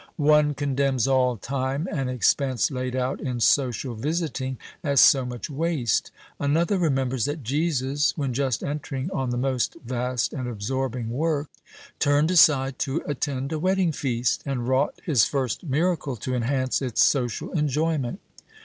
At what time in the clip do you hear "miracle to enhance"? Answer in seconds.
15.63-16.81